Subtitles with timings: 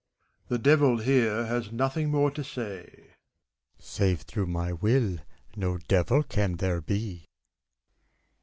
[0.47, 3.13] The Devil, here, has nothing more to say.
[3.77, 3.77] BACCALAUREUS.
[3.77, 5.19] Save through my will,
[5.55, 7.27] no Devil can there be.